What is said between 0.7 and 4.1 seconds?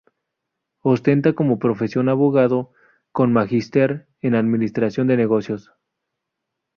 Ostenta como profesión Abogado con magister